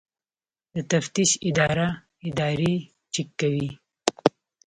[0.73, 1.87] د تفتیش اداره
[2.27, 2.73] ادارې
[3.13, 3.69] چک کوي